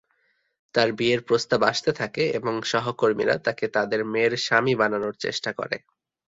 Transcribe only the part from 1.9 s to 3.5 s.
থাকে এবং সহকর্মীরা